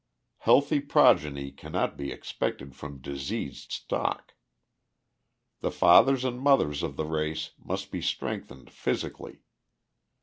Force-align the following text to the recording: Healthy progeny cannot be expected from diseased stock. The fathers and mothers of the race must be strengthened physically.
Healthy 0.39 0.79
progeny 0.79 1.51
cannot 1.51 1.95
be 1.95 2.11
expected 2.11 2.75
from 2.75 2.97
diseased 3.01 3.71
stock. 3.71 4.33
The 5.59 5.69
fathers 5.69 6.25
and 6.25 6.39
mothers 6.41 6.81
of 6.81 6.95
the 6.95 7.05
race 7.05 7.51
must 7.63 7.91
be 7.91 8.01
strengthened 8.01 8.71
physically. 8.71 9.43